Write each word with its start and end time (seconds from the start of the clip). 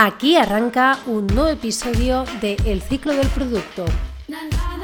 Aquí 0.00 0.36
arranca 0.36 1.00
un 1.06 1.26
nuevo 1.26 1.48
episodio 1.48 2.24
de 2.40 2.56
El 2.64 2.82
ciclo 2.82 3.14
del 3.14 3.26
producto, 3.26 3.84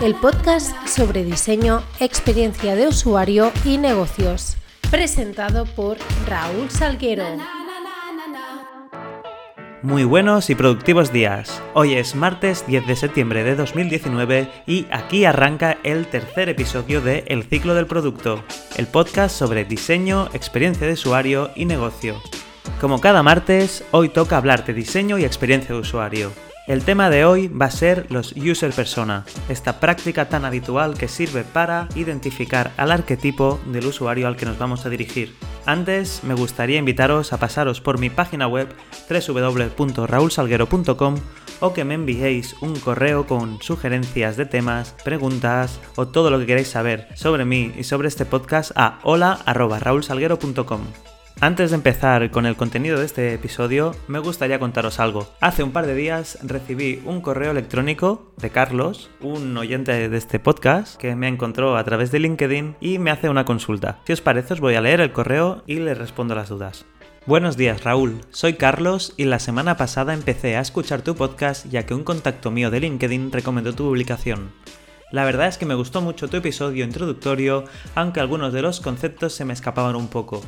el 0.01 0.17
podcast 0.17 0.89
sobre 0.89 1.23
diseño, 1.23 1.85
experiencia 2.01 2.75
de 2.75 2.89
usuario 2.89 3.53
y 3.65 3.79
negocios, 3.79 4.57
presentado 4.91 5.67
por 5.67 5.99
Raúl 6.27 6.69
Salguero. 6.69 7.27
Muy 9.83 10.03
buenos 10.03 10.51
y 10.51 10.57
productivos 10.57 11.13
días. 11.13 11.63
Hoy 11.75 11.95
es 11.95 12.17
martes 12.17 12.67
10 12.67 12.85
de 12.89 12.97
septiembre 12.97 13.45
de 13.45 13.55
2019 13.55 14.51
y 14.67 14.87
aquí 14.91 15.27
arranca 15.27 15.79
el 15.85 16.09
tercer 16.09 16.49
episodio 16.49 17.01
de 17.01 17.23
El 17.29 17.45
ciclo 17.45 17.77
del 17.77 17.87
producto, 17.87 18.43
el 18.77 18.89
podcast 18.89 19.39
sobre 19.39 19.65
diseño, 19.65 20.29
experiencia 20.33 20.89
de 20.89 20.95
usuario 20.95 21.53
y 21.55 21.67
negocio. 21.67 22.21
Como 22.85 23.01
cada 23.01 23.23
martes, 23.23 23.83
hoy 23.93 24.11
toca 24.11 24.37
hablar 24.37 24.67
de 24.67 24.75
diseño 24.75 25.17
y 25.17 25.25
experiencia 25.25 25.75
de 25.75 25.81
usuario. 25.81 26.31
El 26.67 26.85
tema 26.85 27.09
de 27.09 27.25
hoy 27.25 27.49
va 27.49 27.65
a 27.65 27.71
ser 27.71 28.05
los 28.11 28.35
user 28.37 28.73
persona, 28.73 29.25
esta 29.49 29.81
práctica 29.81 30.29
tan 30.29 30.45
habitual 30.45 30.99
que 30.99 31.09
sirve 31.09 31.45
para 31.45 31.89
identificar 31.95 32.73
al 32.77 32.93
arquetipo 32.93 33.59
del 33.65 33.87
usuario 33.87 34.29
al 34.29 34.37
que 34.37 34.45
nos 34.45 34.59
vamos 34.59 34.85
a 34.85 34.91
dirigir. 34.91 35.35
Antes, 35.65 36.25
me 36.25 36.35
gustaría 36.35 36.79
invitaros 36.79 37.33
a 37.33 37.39
pasaros 37.39 37.81
por 37.81 37.99
mi 37.99 38.11
página 38.11 38.49
web 38.49 38.69
www.raulsalguero.com 39.09 41.15
o 41.61 41.73
que 41.73 41.85
me 41.87 41.95
enviéis 41.95 42.55
un 42.61 42.79
correo 42.79 43.27
con 43.27 43.63
sugerencias 43.63 44.37
de 44.37 44.45
temas, 44.45 44.95
preguntas 45.03 45.81
o 45.97 46.09
todo 46.09 46.31
lo 46.31 46.39
que 46.39 46.45
queráis 46.45 46.69
saber 46.69 47.09
sobre 47.15 47.47
mí 47.47 47.73
y 47.79 47.85
sobre 47.85 48.09
este 48.09 48.27
podcast 48.27 48.73
a 48.77 48.99
hola.raulsalguero.com. 49.05 51.14
Antes 51.41 51.71
de 51.71 51.77
empezar 51.77 52.31
con 52.31 52.47
el 52.47 52.57
contenido 52.57 52.99
de 52.99 53.05
este 53.05 53.35
episodio, 53.35 53.95
me 54.07 54.21
gustaría 54.21 54.61
contaros 54.61 55.01
algo. 55.01 55.29
Hace 55.41 55.63
un 55.63 55.73
par 55.73 55.85
de 55.87 55.95
días 55.95 56.39
recibí 56.43 57.03
un 57.05 57.21
correo 57.21 57.51
electrónico 57.51 58.33
de 58.39 58.51
Carlos, 58.51 59.11
un 59.21 59.57
oyente 59.57 60.09
de 60.09 60.17
este 60.17 60.39
podcast, 60.39 60.97
que 60.97 61.17
me 61.17 61.29
encontró 61.29 61.77
a 61.77 61.85
través 61.85 62.13
de 62.13 62.21
LinkedIn 62.21 62.77
y 62.81 62.99
me 62.99 63.11
hace 63.11 63.29
una 63.29 63.45
consulta. 63.45 63.99
Si 64.07 64.13
os 64.13 64.21
parece, 64.21 64.55
os 64.55 64.61
voy 64.61 64.77
a 64.77 64.81
leer 64.81 65.01
el 65.01 65.13
correo 65.13 65.65
y 65.67 65.81
le 65.81 65.95
respondo 65.95 66.35
las 66.35 66.49
dudas. 66.49 66.87
Buenos 67.27 67.57
días 67.57 67.83
Raúl, 67.83 68.21
soy 68.31 68.55
Carlos 68.55 69.15
y 69.17 69.25
la 69.25 69.39
semana 69.39 69.77
pasada 69.77 70.15
empecé 70.15 70.57
a 70.57 70.61
escuchar 70.61 71.03
tu 71.03 71.15
podcast 71.15 71.67
ya 71.69 71.85
que 71.85 71.95
un 71.95 72.05
contacto 72.05 72.51
mío 72.51 72.71
de 72.71 72.81
LinkedIn 72.81 73.33
recomendó 73.33 73.75
tu 73.75 73.85
publicación. 73.85 74.53
La 75.11 75.25
verdad 75.25 75.49
es 75.49 75.59
que 75.59 75.67
me 75.67 75.75
gustó 75.75 76.01
mucho 76.01 76.29
tu 76.29 76.37
episodio 76.37 76.85
introductorio, 76.85 77.65
aunque 77.95 78.21
algunos 78.21 78.53
de 78.53 78.63
los 78.63 78.81
conceptos 78.81 79.33
se 79.33 79.45
me 79.45 79.53
escapaban 79.53 79.97
un 79.97 80.09
poco. 80.09 80.43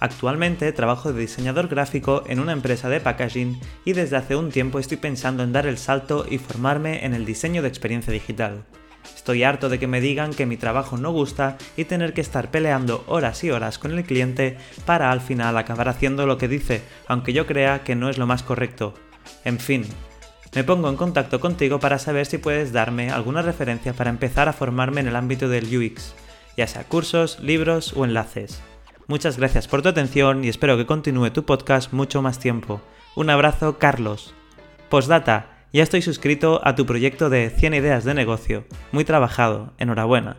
Actualmente 0.00 0.72
trabajo 0.72 1.12
de 1.12 1.20
diseñador 1.20 1.68
gráfico 1.68 2.24
en 2.26 2.40
una 2.40 2.52
empresa 2.52 2.88
de 2.88 3.00
packaging 3.00 3.60
y 3.84 3.92
desde 3.92 4.16
hace 4.16 4.34
un 4.34 4.50
tiempo 4.50 4.78
estoy 4.78 4.96
pensando 4.96 5.42
en 5.42 5.52
dar 5.52 5.66
el 5.66 5.76
salto 5.76 6.26
y 6.28 6.38
formarme 6.38 7.04
en 7.04 7.12
el 7.12 7.26
diseño 7.26 7.60
de 7.60 7.68
experiencia 7.68 8.10
digital. 8.10 8.64
Estoy 9.14 9.44
harto 9.44 9.68
de 9.68 9.78
que 9.78 9.86
me 9.86 10.00
digan 10.00 10.32
que 10.32 10.46
mi 10.46 10.56
trabajo 10.56 10.96
no 10.96 11.12
gusta 11.12 11.58
y 11.76 11.84
tener 11.84 12.14
que 12.14 12.22
estar 12.22 12.50
peleando 12.50 13.04
horas 13.06 13.44
y 13.44 13.50
horas 13.50 13.78
con 13.78 13.92
el 13.92 14.04
cliente 14.04 14.56
para 14.86 15.12
al 15.12 15.20
final 15.20 15.58
acabar 15.58 15.90
haciendo 15.90 16.26
lo 16.26 16.38
que 16.38 16.48
dice, 16.48 16.82
aunque 17.06 17.34
yo 17.34 17.46
crea 17.46 17.84
que 17.84 17.94
no 17.94 18.08
es 18.08 18.16
lo 18.16 18.26
más 18.26 18.42
correcto. 18.42 18.94
En 19.44 19.58
fin, 19.58 19.84
me 20.54 20.64
pongo 20.64 20.88
en 20.88 20.96
contacto 20.96 21.40
contigo 21.40 21.78
para 21.78 21.98
saber 21.98 22.24
si 22.24 22.38
puedes 22.38 22.72
darme 22.72 23.10
alguna 23.10 23.42
referencia 23.42 23.92
para 23.92 24.08
empezar 24.08 24.48
a 24.48 24.54
formarme 24.54 25.02
en 25.02 25.08
el 25.08 25.16
ámbito 25.16 25.48
del 25.50 25.64
UX, 25.64 26.14
ya 26.56 26.66
sea 26.66 26.84
cursos, 26.84 27.38
libros 27.40 27.92
o 27.94 28.06
enlaces. 28.06 28.62
Muchas 29.10 29.38
gracias 29.38 29.66
por 29.66 29.82
tu 29.82 29.88
atención 29.88 30.44
y 30.44 30.48
espero 30.48 30.76
que 30.76 30.86
continúe 30.86 31.32
tu 31.32 31.42
podcast 31.42 31.92
mucho 31.92 32.22
más 32.22 32.38
tiempo. 32.38 32.80
Un 33.16 33.28
abrazo, 33.28 33.76
Carlos. 33.76 34.36
Postdata, 34.88 35.66
ya 35.72 35.82
estoy 35.82 36.00
suscrito 36.00 36.60
a 36.62 36.76
tu 36.76 36.86
proyecto 36.86 37.28
de 37.28 37.50
100 37.50 37.74
ideas 37.74 38.04
de 38.04 38.14
negocio. 38.14 38.66
Muy 38.92 39.04
trabajado, 39.04 39.72
enhorabuena. 39.78 40.36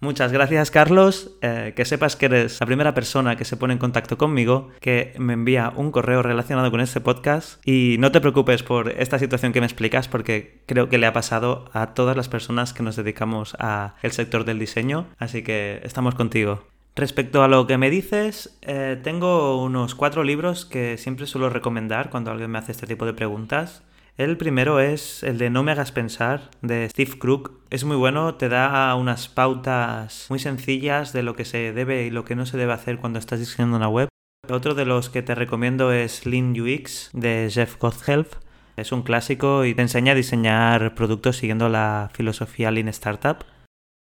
Muchas 0.00 0.32
gracias 0.32 0.72
Carlos, 0.72 1.38
eh, 1.42 1.74
que 1.76 1.84
sepas 1.84 2.16
que 2.16 2.26
eres 2.26 2.58
la 2.58 2.66
primera 2.66 2.92
persona 2.92 3.36
que 3.36 3.44
se 3.44 3.56
pone 3.56 3.74
en 3.74 3.78
contacto 3.78 4.18
conmigo, 4.18 4.70
que 4.80 5.14
me 5.16 5.34
envía 5.34 5.72
un 5.76 5.92
correo 5.92 6.20
relacionado 6.20 6.72
con 6.72 6.80
este 6.80 7.00
podcast 7.00 7.64
y 7.64 7.98
no 8.00 8.10
te 8.10 8.20
preocupes 8.20 8.64
por 8.64 8.90
esta 8.90 9.20
situación 9.20 9.52
que 9.52 9.60
me 9.60 9.66
explicas 9.66 10.08
porque 10.08 10.64
creo 10.66 10.88
que 10.88 10.98
le 10.98 11.06
ha 11.06 11.12
pasado 11.12 11.70
a 11.72 11.94
todas 11.94 12.16
las 12.16 12.28
personas 12.28 12.72
que 12.72 12.82
nos 12.82 12.96
dedicamos 12.96 13.54
al 13.60 14.10
sector 14.10 14.44
del 14.44 14.58
diseño, 14.58 15.06
así 15.18 15.44
que 15.44 15.80
estamos 15.84 16.16
contigo. 16.16 16.64
Respecto 16.98 17.44
a 17.44 17.48
lo 17.48 17.68
que 17.68 17.78
me 17.78 17.90
dices, 17.90 18.58
eh, 18.60 18.98
tengo 19.00 19.62
unos 19.62 19.94
cuatro 19.94 20.24
libros 20.24 20.66
que 20.66 20.96
siempre 20.98 21.26
suelo 21.26 21.48
recomendar 21.48 22.10
cuando 22.10 22.32
alguien 22.32 22.50
me 22.50 22.58
hace 22.58 22.72
este 22.72 22.88
tipo 22.88 23.06
de 23.06 23.12
preguntas. 23.12 23.84
El 24.16 24.36
primero 24.36 24.80
es 24.80 25.22
el 25.22 25.38
de 25.38 25.48
No 25.48 25.62
me 25.62 25.70
hagas 25.70 25.92
pensar 25.92 26.50
de 26.60 26.88
Steve 26.88 27.16
Crook. 27.20 27.52
Es 27.70 27.84
muy 27.84 27.94
bueno, 27.94 28.34
te 28.34 28.48
da 28.48 28.92
unas 28.96 29.28
pautas 29.28 30.26
muy 30.28 30.40
sencillas 30.40 31.12
de 31.12 31.22
lo 31.22 31.36
que 31.36 31.44
se 31.44 31.72
debe 31.72 32.04
y 32.04 32.10
lo 32.10 32.24
que 32.24 32.34
no 32.34 32.46
se 32.46 32.56
debe 32.56 32.72
hacer 32.72 32.98
cuando 32.98 33.20
estás 33.20 33.38
diseñando 33.38 33.76
una 33.76 33.88
web. 33.88 34.08
Otro 34.50 34.74
de 34.74 34.84
los 34.84 35.08
que 35.08 35.22
te 35.22 35.36
recomiendo 35.36 35.92
es 35.92 36.26
Lean 36.26 36.52
UX 36.60 37.10
de 37.12 37.48
Jeff 37.48 37.78
Gotthelf. 37.78 38.38
Es 38.76 38.90
un 38.90 39.02
clásico 39.02 39.64
y 39.64 39.72
te 39.72 39.82
enseña 39.82 40.12
a 40.12 40.16
diseñar 40.16 40.96
productos 40.96 41.36
siguiendo 41.36 41.68
la 41.68 42.10
filosofía 42.12 42.72
Lean 42.72 42.88
Startup. 42.88 43.44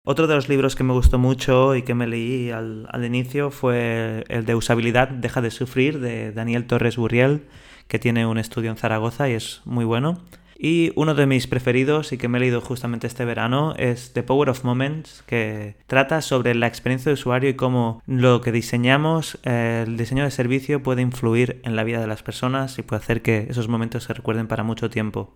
Otro 0.06 0.26
de 0.26 0.34
los 0.34 0.50
libros 0.50 0.76
que 0.76 0.84
me 0.84 0.92
gustó 0.92 1.18
mucho 1.18 1.74
y 1.74 1.80
que 1.80 1.94
me 1.94 2.06
leí 2.06 2.50
al, 2.50 2.86
inicio 3.02 3.50
fue 3.50 4.24
el 4.28 4.44
de 4.44 4.54
Usabilidad 4.54 5.08
Deja 5.08 5.40
de 5.40 5.50
Sufrir 5.50 5.98
de 5.98 6.30
Daniel 6.30 6.66
Torres 6.66 6.98
Burriel, 6.98 7.46
que 7.88 7.98
tiene 7.98 8.26
un 8.26 8.36
estudio 8.36 8.70
en 8.70 8.76
Zaragoza 8.76 9.30
y 9.30 9.32
es 9.32 9.62
muy 9.64 9.86
bueno. 9.86 10.20
Y 10.58 10.92
uno 10.94 11.14
de 11.14 11.24
mis 11.24 11.46
preferidos 11.46 12.12
y 12.12 12.18
que 12.18 12.28
me 12.28 12.36
he 12.36 12.42
leído 12.42 12.60
justamente 12.60 13.06
este 13.06 13.24
verano 13.24 13.74
es 13.78 14.12
The 14.12 14.22
Power 14.22 14.50
of 14.50 14.62
Moments, 14.62 15.24
que 15.26 15.76
trata 15.86 16.20
sobre 16.20 16.54
la 16.54 16.66
experiencia 16.66 17.08
de 17.08 17.14
usuario 17.14 17.48
y 17.48 17.54
cómo 17.54 18.02
lo 18.06 18.42
que 18.42 18.52
diseñamos, 18.52 19.38
el 19.44 19.96
diseño 19.96 20.24
de 20.24 20.30
servicio 20.30 20.82
puede 20.82 21.00
influir 21.00 21.62
en 21.64 21.76
la 21.76 21.84
vida 21.84 22.02
de 22.02 22.08
las 22.08 22.22
personas 22.22 22.78
y 22.78 22.82
puede 22.82 23.00
hacer 23.00 23.22
que 23.22 23.46
esos 23.48 23.68
momentos 23.68 24.04
se 24.04 24.12
recuerden 24.12 24.48
para 24.48 24.64
mucho 24.64 24.90
tiempo. 24.90 25.34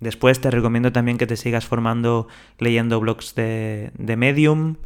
Después 0.00 0.40
te 0.40 0.50
recomiendo 0.50 0.92
también 0.92 1.18
que 1.18 1.26
te 1.26 1.36
sigas 1.36 1.66
formando 1.66 2.28
leyendo 2.58 3.00
blogs 3.00 3.34
de, 3.34 3.92
Medium. 4.16 4.76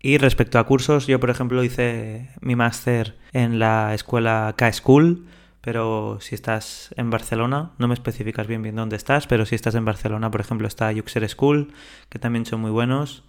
Y 0.00 0.18
respecto 0.18 0.58
a 0.58 0.66
cursos, 0.66 1.06
yo 1.06 1.18
por 1.18 1.30
ejemplo 1.30 1.64
hice 1.64 2.30
mi 2.40 2.54
máster 2.54 3.16
en 3.32 3.58
la 3.58 3.94
escuela 3.94 4.54
K-School, 4.56 5.26
pero 5.60 6.18
si 6.20 6.36
estás 6.36 6.94
en 6.96 7.10
Barcelona, 7.10 7.72
no 7.78 7.88
me 7.88 7.94
especificas 7.94 8.46
bien 8.46 8.62
bien 8.62 8.76
dónde 8.76 8.94
estás, 8.94 9.26
pero 9.26 9.44
si 9.44 9.56
estás 9.56 9.74
en 9.74 9.84
Barcelona, 9.84 10.30
por 10.30 10.40
ejemplo, 10.40 10.68
está 10.68 10.92
Uxer 10.92 11.28
School, 11.28 11.72
que 12.08 12.20
también 12.20 12.46
son 12.46 12.60
muy 12.60 12.70
buenos. 12.70 13.24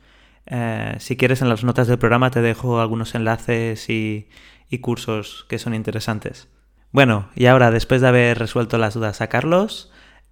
Eh, 0.46 0.96
si 1.00 1.18
quieres, 1.18 1.42
en 1.42 1.50
las 1.50 1.64
notas 1.64 1.88
del 1.88 1.98
programa 1.98 2.30
te 2.30 2.42
dejo 2.42 2.80
algunos 2.80 3.16
enlaces 3.16 3.90
y 3.90 4.28
cursos 4.82 5.48
que 5.50 5.58
son 5.58 5.74
interesantes. 5.74 6.50
Bueno, 6.92 7.30
y 7.36 7.46
ahora, 7.46 7.72
después 7.72 8.02
de 8.02 8.08
haber 8.08 8.40
resuelto 8.40 8.78
las 8.78 8.96
dudas 8.96 9.22
a 9.22 9.28
Carlos, 9.28 9.92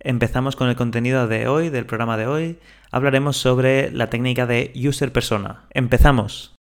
Empezamos 0.10 0.56
con 0.56 0.70
el 0.70 0.78
contenido 0.78 1.28
de 1.28 1.50
hoy, 1.50 1.70
del 1.70 1.86
programa 1.86 2.16
de 2.16 2.28
hoy. 2.28 2.60
Hablaremos 2.92 3.36
sobre 3.36 3.92
la 3.92 4.10
técnica 4.10 4.46
de 4.46 4.72
user 4.74 5.12
persona. 5.12 5.66
Empezamos. 5.72 6.56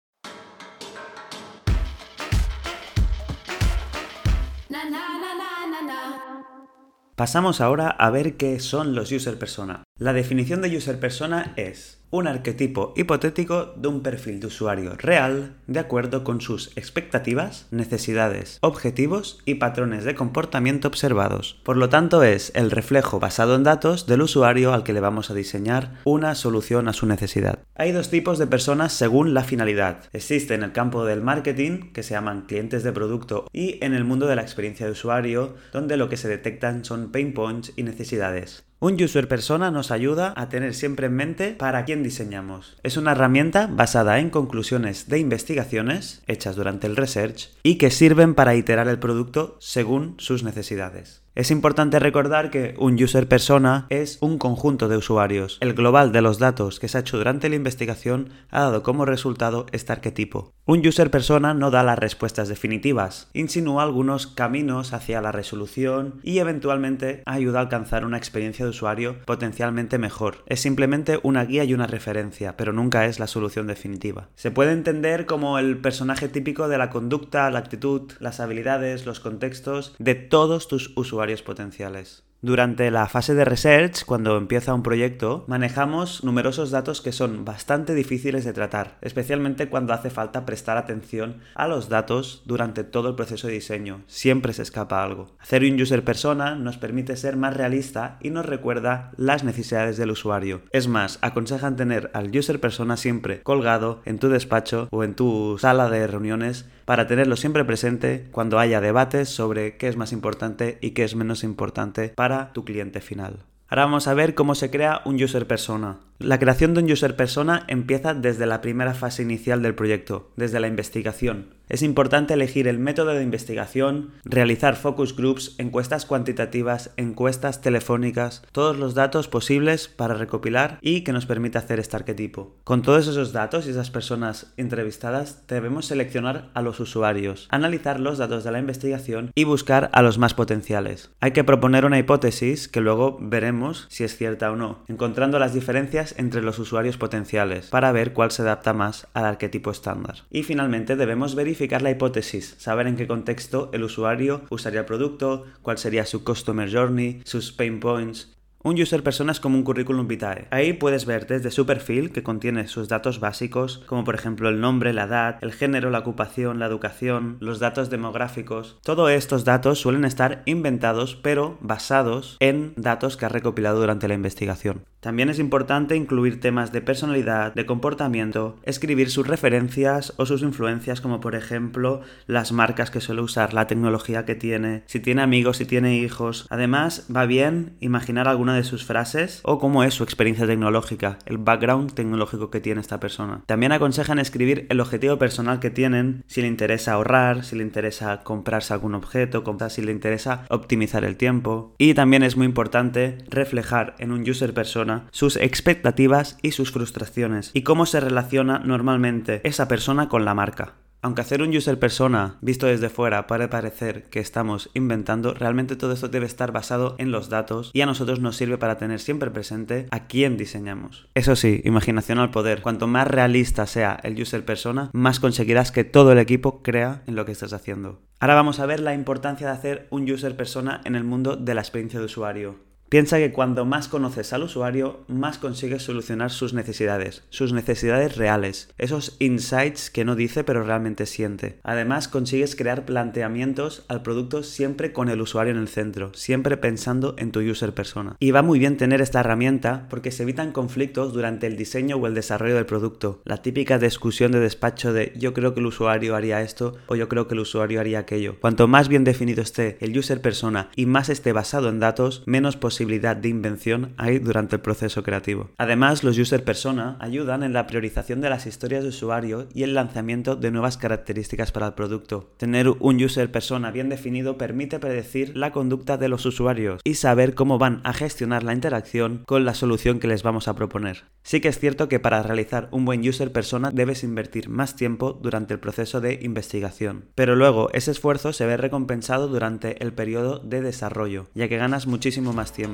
Pasamos 7.15 7.61
ahora 7.61 7.89
a 7.89 8.11
ver 8.11 8.37
qué 8.37 8.59
son 8.59 8.97
los 8.97 9.13
user 9.13 9.39
persona. 9.39 9.85
La 9.99 10.13
definición 10.13 10.61
de 10.61 10.77
user 10.77 11.01
persona 11.01 11.55
es 11.57 12.03
un 12.11 12.27
arquetipo 12.27 12.93
hipotético 12.99 13.73
de 13.79 13.89
un 13.89 14.03
perfil 14.03 14.41
de 14.41 14.49
usuario 14.49 14.95
real 14.95 15.55
de 15.67 15.81
acuerdo 15.81 16.23
con 16.23 16.43
sus 16.43 16.71
expectativas, 16.77 17.67
necesidades, 17.71 18.59
objetivos 18.61 19.41
y 19.47 19.55
patrones 19.55 20.05
de 20.05 20.15
comportamiento 20.15 20.87
observados. 20.87 21.63
Por 21.65 21.79
lo 21.79 21.89
tanto, 21.89 22.23
es 22.23 22.53
el 22.55 22.71
reflejo 22.71 23.21
basado 23.21 23.55
en 23.55 23.63
datos 23.63 24.07
del 24.07 24.21
usuario 24.21 24.75
al 24.75 24.85
que 24.85 24.93
le 24.93 25.01
vamos 25.01 25.31
a 25.31 25.35
diseñar 25.35 25.95
una 26.05 26.35
solución 26.35 26.89
a 26.89 26.93
su 26.93 27.07
necesidad. 27.07 27.61
Hay 27.75 27.93
dos 27.93 28.11
tipos 28.11 28.39
de 28.39 28.47
personas 28.47 28.93
según 28.93 29.33
la 29.33 29.45
finalidad. 29.45 30.01
Existe 30.13 30.53
en 30.53 30.63
el 30.63 30.73
campo 30.73 31.07
del 31.07 31.23
marketing, 31.23 31.93
que 31.95 32.03
se 32.03 32.13
llaman 32.13 32.43
clientes 32.43 32.83
de 32.83 32.93
producto, 32.93 33.47
y 33.51 33.83
en 33.83 33.95
el 33.95 34.05
mundo 34.05 34.27
de 34.27 34.37
la 34.37 34.43
experiencia 34.43 34.85
de 34.85 34.93
usuario, 34.93 35.55
donde 35.73 35.97
lo 35.97 36.11
que 36.11 36.19
se 36.19 36.29
detectan 36.29 36.85
son 36.85 37.11
pain 37.11 37.33
points 37.33 37.73
y 37.77 37.83
necesidades. 37.83 38.67
Un 38.79 39.03
user 39.03 39.27
persona 39.27 39.71
nos 39.71 39.91
ayuda 39.91 40.35
a 40.37 40.51
tener 40.51 40.75
siempre 40.75 41.07
en 41.07 41.15
mente 41.15 41.53
para 41.53 41.87
quién 41.87 42.03
diseñamos. 42.03 42.77
Es 42.83 42.99
una 42.99 43.13
herramienta 43.13 43.69
basada 43.69 44.19
en 44.19 44.29
conclusiones 44.29 45.09
de 45.09 45.19
investigaciones 45.19 46.23
hechas 46.27 46.57
durante 46.57 46.87
el 46.87 46.97
research 46.97 47.49
y 47.63 47.79
que 47.79 47.91
sirven 47.91 48.35
para 48.35 48.55
iterar 48.55 48.89
el 48.89 48.99
producto 48.99 49.57
según 49.61 50.15
sus 50.19 50.43
necesidades. 50.43 51.26
Es 51.37 51.51
importante 51.51 51.99
recordar 51.99 52.49
que 52.49 52.75
un 52.79 52.95
user 52.95 53.29
persona 53.29 53.87
es 53.91 54.17
un 54.23 54.39
conjunto 54.39 54.89
de 54.89 54.97
usuarios. 54.97 55.59
El 55.61 55.75
global 55.75 56.11
de 56.11 56.23
los 56.23 56.39
datos 56.39 56.81
que 56.81 56.89
se 56.89 56.97
ha 56.97 57.03
hecho 57.03 57.19
durante 57.19 57.51
la 57.51 57.57
investigación 57.57 58.31
ha 58.49 58.63
dado 58.63 58.83
como 58.83 59.05
resultado 59.05 59.67
este 59.71 59.93
arquetipo. 59.93 60.55
Un 60.65 60.85
user 60.85 61.11
persona 61.11 61.53
no 61.53 61.71
da 61.71 61.83
las 61.83 61.99
respuestas 61.99 62.49
definitivas, 62.49 63.29
insinúa 63.35 63.83
algunos 63.83 64.27
caminos 64.27 64.95
hacia 64.95 65.21
la 65.21 65.31
resolución 65.31 66.21
y 66.23 66.39
eventualmente 66.39 67.23
ayuda 67.27 67.59
a 67.59 67.63
alcanzar 67.63 68.07
una 68.07 68.17
experiencia 68.17 68.65
de 68.65 68.71
usuario 68.71 69.19
potencialmente 69.27 69.99
mejor. 69.99 70.43
Es 70.47 70.61
simplemente 70.61 71.21
una 71.23 71.45
guía 71.45 71.65
y 71.65 71.75
una 71.75 71.87
referencia, 71.87 72.57
pero 72.57 72.73
nunca 72.73 73.05
es 73.05 73.21
la 73.21 73.27
solución 73.27 73.67
definitiva. 73.67 74.31
Se 74.37 74.51
puede 74.51 74.73
entender 74.73 75.27
como 75.27 75.59
el 75.59 75.77
personaje 75.77 76.29
típico 76.29 76.67
de 76.67 76.79
la 76.79 76.89
conducta, 76.89 77.51
la 77.51 77.59
actitud, 77.59 78.11
las 78.21 78.41
habilidades, 78.41 79.05
los 79.05 79.21
contextos 79.21 79.95
de 79.99 80.15
todos 80.15 80.67
tus 80.67 80.97
usuarios 80.97 81.26
potenciales. 81.43 82.26
Durante 82.43 82.91
la 82.91 83.09
fase 83.09 83.35
de 83.35 83.47
research, 83.47 84.05
cuando 84.05 84.37
empieza 84.37 84.75
un 84.75 84.83
proyecto, 84.83 85.45
manejamos 85.49 86.23
numerosos 86.23 86.71
datos 86.71 87.01
que 87.01 87.11
son 87.11 87.47
bastante 87.47 87.95
difíciles 87.95 88.45
de 88.45 88.53
tratar, 88.53 88.99
especialmente 89.01 89.69
cuando 89.69 89.95
hace 89.95 90.11
falta 90.11 90.45
prestar 90.45 90.77
atención 90.77 91.39
a 91.55 91.67
los 91.67 91.89
datos 91.89 92.43
durante 92.45 92.85
todo 92.85 93.09
el 93.09 93.15
proceso 93.15 93.47
de 93.47 93.55
diseño. 93.55 94.03
Siempre 94.07 94.53
se 94.53 94.63
escapa 94.63 95.03
algo. 95.03 95.35
Hacer 95.39 95.65
un 95.65 95.81
user 95.81 96.05
persona 96.05 96.55
nos 96.55 96.77
permite 96.77 97.17
ser 97.17 97.37
más 97.37 97.57
realista 97.57 98.19
y 98.21 98.29
nos 98.29 98.45
recuerda 98.45 99.13
las 99.17 99.43
necesidades 99.43 99.97
del 99.97 100.11
usuario. 100.11 100.61
Es 100.73 100.89
más, 100.89 101.19
aconsejan 101.23 101.77
tener 101.77 102.11
al 102.13 102.37
user 102.37 102.61
persona 102.61 102.99
siempre 102.99 103.43
colgado 103.43 104.03
en 104.05 104.19
tu 104.19 104.29
despacho 104.29 104.89
o 104.91 105.05
en 105.05 105.15
tu 105.15 105.57
sala 105.59 105.89
de 105.89 106.07
reuniones 106.07 106.67
para 106.87 107.07
tenerlo 107.07 107.37
siempre 107.37 107.65
presente 107.65 108.29
cuando 108.31 108.59
haya 108.59 108.81
debates 108.81 109.29
sobre 109.29 109.77
qué 109.77 109.89
es 109.89 109.97
más 109.97 110.13
importante 110.13 110.79
y 110.81 110.93
qué 110.93 111.03
es 111.03 111.17
menos 111.17 111.43
importante 111.43 112.13
tu 112.53 112.65
cliente 112.65 113.01
final. 113.01 113.45
Ahora 113.69 113.85
vamos 113.85 114.07
a 114.09 114.15
ver 114.15 114.35
cómo 114.35 114.55
se 114.55 114.71
crea 114.71 115.03
un 115.05 115.23
user 115.23 115.47
persona. 115.47 115.99
La 116.19 116.39
creación 116.39 116.73
de 116.73 116.81
un 116.81 116.91
user 116.91 117.15
persona 117.15 117.65
empieza 117.69 118.15
desde 118.15 118.47
la 118.47 118.63
primera 118.63 118.95
fase 118.95 119.23
inicial 119.23 119.61
del 119.61 119.75
proyecto, 119.75 120.31
desde 120.37 120.61
la 120.61 120.67
investigación. 120.67 121.55
Es 121.69 121.83
importante 121.83 122.35
elegir 122.35 122.69
el 122.69 122.79
método 122.79 123.11
de 123.11 123.25
investigación, 123.25 124.13
realizar 124.25 124.77
focus 124.77 125.17
groups, 125.17 125.57
encuestas 125.59 126.07
cuantitativas, 126.07 126.93
encuestas 126.97 127.61
telefónicas, 127.61 128.45
todos 128.53 128.79
los 128.79 128.95
datos 128.95 129.27
posibles 129.27 129.89
para 129.89 130.15
recopilar 130.15 130.79
y 130.81 131.01
que 131.03 131.13
nos 131.13 131.27
permita 131.27 131.59
hacer 131.59 131.81
este 131.81 131.97
arquetipo. 131.97 132.55
Con 132.63 132.83
todos 132.83 133.09
esos 133.09 133.33
datos 133.33 133.67
y 133.67 133.71
esas 133.71 133.91
personas 133.91 134.55
entrevistadas, 134.57 135.43
debemos 135.49 135.87
seleccionar 135.87 136.51
a 136.55 136.63
los 136.63 136.79
usuarios, 136.79 137.49
analizar 137.51 137.99
los 137.99 138.17
datos 138.17 138.45
de 138.45 138.53
la 138.53 138.61
investigación 138.61 139.33
y 139.35 139.43
buscar 139.43 139.91
a 139.93 140.03
los 140.03 140.19
más 140.19 140.35
potenciales. 140.35 141.11
Hay 141.21 141.33
que 141.33 141.45
proponer 141.45 141.85
una 141.85 141.99
hipótesis 141.99 142.69
que 142.69 142.81
luego 142.81 143.19
veremos 143.21 143.87
si 143.91 144.05
es 144.05 144.17
cierta 144.17 144.53
o 144.53 144.57
no, 144.57 144.85
encontrando 144.87 145.41
las 145.41 145.53
diferencias 145.53 146.06
entre 146.19 146.43
los 146.43 146.59
usuarios 146.59 146.97
potenciales 146.97 147.67
para 147.67 147.93
ver 147.93 148.13
cuál 148.13 148.31
se 148.31 148.43
adapta 148.43 148.73
más 148.73 149.07
al 149.15 149.25
arquetipo 149.25 149.71
estándar. 149.71 150.25
Y 150.31 150.43
finalmente 150.43 150.97
debemos 150.97 151.35
verificar 151.35 151.83
la 151.83 151.91
hipótesis, 151.91 152.55
saber 152.59 152.87
en 152.87 152.97
qué 152.97 153.07
contexto 153.07 153.71
el 153.73 153.85
usuario 153.85 154.43
usaría 154.51 154.81
el 154.81 154.87
producto, 154.87 155.45
cuál 155.63 155.79
sería 155.79 156.07
su 156.07 156.25
customer 156.25 156.73
journey, 156.73 157.23
sus 157.25 157.53
pain 157.53 157.81
points, 157.81 158.37
un 158.67 158.83
user 158.83 159.05
persona 159.05 159.31
es 159.31 159.39
como 159.39 159.57
un 159.57 159.63
currículum 159.63 160.09
vitae. 160.09 160.49
Ahí 160.51 160.73
puedes 160.73 161.07
ver 161.07 161.29
desde 161.29 161.53
su 161.53 161.67
perfil, 161.67 162.11
que 162.11 162.25
contiene 162.25 162.67
sus 162.67 162.89
datos 162.89 163.21
básicos, 163.21 163.85
como 163.87 164.03
por 164.03 164.17
ejemplo 164.17 164.49
el 164.49 164.61
nombre, 164.61 164.93
la 164.93 165.05
edad, 165.05 165.39
el 165.41 165.53
género, 165.53 165.91
la 165.91 166.01
ocupación, 166.01 166.59
la 166.59 166.67
educación, 166.67 167.37
los 167.39 167.61
datos 167.61 167.91
demográficos. 167.91 168.77
Todos 168.83 169.13
estos 169.13 169.45
datos 169.45 169.79
suelen 169.79 170.05
estar 170.05 170.43
inventados, 170.47 171.15
pero 171.15 171.59
basados 171.61 172.39
en 172.41 172.75
datos 172.77 173.17
que 173.17 173.27
ha 173.27 173.29
recopilado 173.29 173.79
durante 173.79 174.09
la 174.09 174.15
investigación. 174.15 174.85
También 175.01 175.29
es 175.29 175.39
importante 175.39 175.97
incluir 175.97 176.41
temas 176.41 176.73
de 176.73 176.81
personalidad, 176.81 177.55
de 177.55 177.67
comportamiento, 177.67 178.57
escribir 178.63 179.11
sus 179.11 179.27
referencias 179.27 180.15
o 180.17 180.27
sus 180.27 180.43
influencias, 180.43 181.01
como 181.01 181.21
por 181.21 181.35
ejemplo 181.35 182.01
las 182.27 182.53
marcas 182.53 182.91
que 182.91 183.01
suele 183.01 183.23
usar, 183.23 183.55
la 183.55 183.67
tecnología 183.67 184.25
que 184.25 184.35
tiene, 184.35 184.83
si 184.87 185.01
tiene 185.01 185.23
amigos, 185.23 185.59
si 185.59 185.65
tiene 185.65 185.97
hijos. 185.97 186.47
Además, 186.51 187.07
va 187.15 187.27
bien 187.27 187.77
imaginar 187.81 188.29
alguna 188.29 188.55
de 188.55 188.65
sus 188.65 188.85
frases 188.85 189.41
o 189.43 189.59
cómo 189.59 189.85
es 189.85 189.95
su 189.95 190.05
experiencia 190.05 190.47
tecnológica, 190.47 191.19
el 191.27 191.39
background 191.39 191.93
tecnológico 191.93 192.51
que 192.51 192.61
tiene 192.61 192.81
esta 192.81 193.01
persona. 193.01 193.43
También 193.47 193.73
aconsejan 193.73 194.19
escribir 194.19 194.67
el 194.71 194.81
objetivo 194.81 195.19
personal 195.19 195.61
que 195.61 195.71
tienen, 195.71 196.25
si 196.27 196.43
le 196.43 196.49
interesa 196.49 196.93
ahorrar, 196.93 197.45
si 197.45 197.57
le 197.57 197.63
interesa 197.63 198.23
comprarse 198.23 198.73
algún 198.73 198.95
objeto, 198.95 199.45
si 199.69 199.83
le 199.83 199.93
interesa 199.93 200.45
optimizar 200.51 201.05
el 201.05 201.17
tiempo. 201.17 201.75
Y 201.79 201.95
también 201.95 202.23
es 202.23 202.37
muy 202.37 202.47
importante 202.47 203.19
reflejar 203.29 203.95
en 203.99 204.13
un 204.13 204.29
user 204.29 204.53
persona 204.55 204.96
sus 205.11 205.37
expectativas 205.37 206.39
y 206.43 206.53
sus 206.53 206.73
frustraciones 206.73 207.51
y 207.53 207.63
cómo 207.63 207.87
se 207.87 208.01
relaciona 208.01 208.59
normalmente 208.59 209.41
esa 209.45 209.69
persona 209.69 210.09
con 210.09 210.25
la 210.25 210.35
marca. 210.35 210.75
Aunque 211.03 211.21
hacer 211.21 211.41
un 211.41 211.57
user 211.57 211.79
persona 211.79 212.37
visto 212.41 212.67
desde 212.67 212.89
fuera 212.89 213.29
puede 213.29 213.47
parecer 213.47 214.11
que 214.11 214.19
estamos 214.19 214.71
inventando, 214.75 215.35
realmente 215.35 215.77
todo 215.77 215.93
esto 215.93 216.09
debe 216.09 216.27
estar 216.27 216.51
basado 216.51 216.97
en 216.99 217.13
los 217.13 217.29
datos 217.29 217.71
y 217.73 217.83
a 217.83 217.87
nosotros 217.87 218.19
nos 218.19 218.37
sirve 218.37 218.59
para 218.59 218.77
tener 218.77 218.99
siempre 218.99 219.31
presente 219.31 219.87
a 219.93 220.09
quién 220.09 220.37
diseñamos. 220.37 221.09
Eso 221.15 221.37
sí, 221.37 221.61
imaginación 221.65 222.19
al 222.19 222.33
poder. 222.33 222.61
Cuanto 222.61 222.89
más 222.89 223.07
realista 223.07 223.67
sea 223.67 224.01
el 224.03 224.21
user 224.21 224.45
persona, 224.45 224.91
más 224.93 225.21
conseguirás 225.21 225.71
que 225.71 225.85
todo 225.85 226.11
el 226.11 226.19
equipo 226.19 226.63
crea 226.63 227.03
en 227.07 227.15
lo 227.15 227.25
que 227.25 227.33
estás 227.33 227.53
haciendo. 227.53 228.01
Ahora 228.19 228.35
vamos 228.35 228.59
a 228.59 228.67
ver 228.67 228.81
la 228.81 228.95
importancia 228.95 229.47
de 229.47 229.53
hacer 229.53 229.87
un 229.91 230.11
user 230.11 230.37
persona 230.37 230.81
en 230.85 230.97
el 230.97 231.05
mundo 231.05 231.37
de 231.37 231.55
la 231.55 231.61
experiencia 231.61 232.01
de 232.01 232.07
usuario. 232.07 232.66
Piensa 232.89 233.19
que 233.19 233.33
cuando 233.33 233.65
más 233.65 233.89
conoces 233.89 234.33
al 234.33 234.45
usuario, 234.45 235.01
más 235.09 235.39
consigues 235.39 235.83
solucionar 235.83 236.31
sus 236.31 236.55
necesidades, 236.55 237.25
sus 237.31 237.53
necesidades 237.53 238.17
reales, 238.17 238.69
esos 238.79 239.17
insights 239.19 239.91
que 239.91 240.05
no 240.05 240.15
dice 240.15 240.45
pero 240.45 240.63
realmente 240.63 241.05
siente. 241.07 241.59
Además, 241.65 242.07
consigues 242.07 242.55
crear 242.55 242.85
planteamientos 242.85 243.85
al 243.89 244.03
producto 244.03 244.45
siempre 244.45 244.93
con 244.93 245.09
el 245.09 245.21
usuario 245.21 245.53
en 245.53 245.59
el 245.59 245.67
centro, 245.67 246.15
siempre 246.15 246.57
pensando 246.57 247.17
en 247.19 247.33
tu 247.33 247.41
user 247.41 247.75
persona. 247.75 248.15
Y 248.21 248.31
va 248.31 248.43
muy 248.43 248.61
bien 248.61 248.77
tener 248.77 249.01
esta 249.01 249.19
herramienta 249.19 249.89
porque 249.91 250.13
se 250.13 250.23
evitan 250.23 250.53
conflictos 250.53 251.13
durante 251.13 251.49
el 251.49 251.57
diseño 251.57 251.97
o 251.97 252.07
el 252.07 252.15
desarrollo 252.15 252.55
del 252.55 252.67
producto. 252.67 253.21
La 253.25 253.43
típica 253.43 253.81
discusión 253.81 254.31
de 254.31 254.39
despacho 254.39 254.93
de 254.93 255.13
yo 255.17 255.35
creo 255.35 255.55
que 255.55 255.61
el 255.61 255.67
usuario 255.67 256.15
haría 256.15 256.41
esto 256.41 256.77
o 256.87 256.95
yo 256.95 257.09
creo 257.09 257.27
que 257.27 257.35
el 257.35 257.41
usuario 257.41 257.81
haría 257.81 257.99
aquello. 257.99 258.37
Cuanto 258.39 258.69
más 258.69 258.87
bien 258.87 259.03
definido 259.03 259.43
esté 259.43 259.77
el 259.81 259.99
user 259.99 260.21
persona 260.21 260.71
y 260.77 260.87
más 260.87 261.09
esté 261.09 261.33
basado 261.33 261.69
en 261.69 261.81
datos, 261.81 262.23
menos 262.27 262.57
posible 262.57 262.76
de 262.79 263.29
invención 263.29 263.95
hay 263.97 264.19
durante 264.19 264.57
el 264.57 264.63
proceso 264.63 265.03
creativo. 265.03 265.51
Además, 265.57 266.05
los 266.05 266.19
user 266.19 266.45
persona 266.45 266.97
ayudan 267.01 267.43
en 267.43 267.53
la 267.53 267.67
priorización 267.67 268.21
de 268.21 268.29
las 268.29 268.47
historias 268.47 268.83
de 268.83 268.91
usuario 268.91 269.49
y 269.55 269.63
el 269.63 269.75
lanzamiento 269.75 270.37
de 270.37 270.51
nuevas 270.51 270.77
características 270.77 271.53
para 271.53 271.69
el 271.69 271.75
producto. 271.75 272.31
Tener 272.37 272.69
un 272.69 273.03
user 273.03 273.31
persona 273.31 273.71
bien 273.71 273.89
definido 273.89 274.37
permite 274.37 274.79
predecir 274.79 275.37
la 275.37 275.53
conducta 275.53 275.97
de 275.97 276.09
los 276.09 276.27
usuarios 276.27 276.81
y 276.85 276.95
saber 276.95 277.35
cómo 277.35 277.59
van 277.59 277.81
a 277.85 277.93
gestionar 277.93 278.43
la 278.43 278.53
interacción 278.53 279.23
con 279.27 279.45
la 279.45 279.55
solución 279.55 279.99
que 279.99 280.09
les 280.09 280.23
vamos 280.23 280.49
a 280.49 280.55
proponer. 280.55 281.05
Sí 281.23 281.41
que 281.41 281.49
es 281.49 281.59
cierto 281.59 281.89
que 281.89 281.99
para 281.99 282.23
realizar 282.23 282.69
un 282.71 282.85
buen 282.85 283.07
user 283.07 283.33
persona 283.33 283.71
debes 283.73 284.05
invertir 284.05 284.49
más 284.49 284.77
tiempo 284.77 285.13
durante 285.13 285.55
el 285.55 285.61
proceso 285.61 286.01
de 286.01 286.21
investigación, 286.23 287.07
pero 287.15 287.35
luego 287.35 287.69
ese 287.73 287.91
esfuerzo 287.91 288.33
se 288.33 288.47
ve 288.47 288.57
recompensado 288.57 289.29
durante 289.29 289.83
el 289.83 289.93
periodo 289.93 290.39
de 290.39 290.61
desarrollo, 290.61 291.27
ya 291.35 291.49
que 291.49 291.57
ganas 291.57 291.87
muchísimo 291.87 292.33
más 292.33 292.53
tiempo 292.53 292.66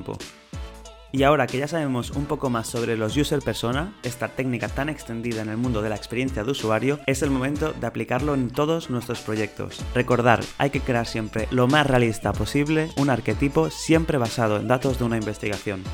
y 1.14 1.24
ahora 1.24 1.46
que 1.46 1.58
ya 1.58 1.68
sabemos 1.68 2.10
un 2.10 2.24
poco 2.24 2.48
más 2.48 2.66
sobre 2.66 2.96
los 2.96 3.16
user 3.16 3.40
persona, 3.40 3.92
esta 4.02 4.28
técnica 4.28 4.68
tan 4.68 4.88
extendida 4.88 5.42
en 5.42 5.50
el 5.50 5.58
mundo 5.58 5.82
de 5.82 5.90
la 5.90 5.96
experiencia 5.96 6.42
de 6.42 6.50
usuario, 6.50 6.98
es 7.06 7.22
el 7.22 7.30
momento 7.30 7.74
de 7.74 7.86
aplicarlo 7.86 8.32
en 8.32 8.48
todos 8.48 8.88
nuestros 8.88 9.20
proyectos. 9.20 9.84
Recordar, 9.94 10.40
hay 10.56 10.70
que 10.70 10.80
crear 10.80 11.06
siempre 11.06 11.48
lo 11.50 11.68
más 11.68 11.86
realista 11.86 12.32
posible 12.32 12.88
un 12.96 13.10
arquetipo 13.10 13.68
siempre 13.68 14.16
basado 14.16 14.56
en 14.56 14.68
datos 14.68 14.98
de 14.98 15.04
una 15.04 15.18
investigación. 15.18 15.84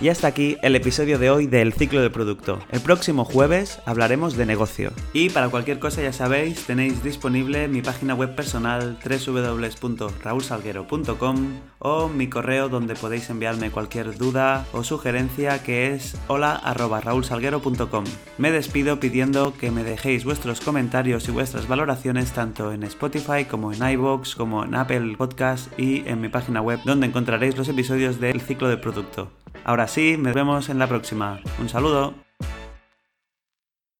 Y 0.00 0.08
hasta 0.08 0.28
aquí 0.28 0.56
el 0.62 0.76
episodio 0.76 1.18
de 1.18 1.30
hoy 1.30 1.46
del 1.46 1.72
ciclo 1.72 2.00
de 2.00 2.10
producto. 2.10 2.60
El 2.70 2.80
próximo 2.80 3.24
jueves 3.24 3.80
hablaremos 3.84 4.36
de 4.36 4.46
negocio. 4.46 4.92
Y 5.12 5.30
para 5.30 5.50
cualquier 5.50 5.78
cosa 5.78 6.02
ya 6.02 6.12
sabéis, 6.12 6.66
tenéis 6.66 7.02
disponible 7.02 7.68
mi 7.68 7.82
página 7.82 8.14
web 8.14 8.34
personal 8.34 8.98
www.raulsalguero.com 9.04 11.60
o 11.80 12.08
mi 12.08 12.28
correo 12.28 12.68
donde 12.68 12.94
podéis 12.94 13.28
enviarme 13.30 13.70
cualquier 13.70 14.16
duda 14.16 14.66
o 14.72 14.84
sugerencia 14.84 15.62
que 15.62 15.94
es 15.94 16.16
hola@raulsalguero.com. 16.28 18.04
Me 18.38 18.50
despido 18.50 19.00
pidiendo 19.00 19.54
que 19.58 19.70
me 19.70 19.84
dejéis 19.84 20.24
vuestros 20.24 20.60
comentarios 20.60 21.28
y 21.28 21.32
vuestras 21.32 21.68
valoraciones 21.68 22.32
tanto 22.32 22.72
en 22.72 22.84
Spotify 22.84 23.44
como 23.44 23.72
en 23.72 23.86
iVoox, 23.86 24.34
como 24.34 24.64
en 24.64 24.74
Apple 24.74 25.16
Podcast 25.16 25.78
y 25.78 26.02
en 26.06 26.20
mi 26.20 26.28
página 26.28 26.62
web 26.62 26.80
donde 26.84 27.06
encontraréis 27.06 27.56
los 27.56 27.68
episodios 27.68 28.20
del 28.20 28.40
ciclo 28.40 28.68
de 28.68 28.76
producto. 28.76 29.30
Ahora 29.64 29.88
sí, 29.88 30.16
nos 30.18 30.34
vemos 30.34 30.68
en 30.68 30.78
la 30.78 30.86
próxima. 30.86 31.40
Un 31.60 31.68
saludo. 31.68 32.14